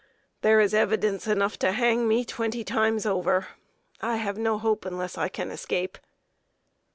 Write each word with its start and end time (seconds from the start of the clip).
There 0.41 0.59
is 0.59 0.73
evidence 0.73 1.27
enough 1.27 1.59
to 1.59 1.73
hang 1.73 2.07
me 2.07 2.25
twenty 2.25 2.63
times 2.63 3.05
over. 3.05 3.49
I 4.01 4.15
have 4.15 4.35
no 4.35 4.57
hope 4.57 4.83
unless 4.83 5.15
I 5.15 5.29
can 5.29 5.51
escape." 5.51 5.99